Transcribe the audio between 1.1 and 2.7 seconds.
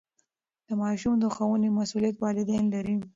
د ښوونې مسئولیت والدین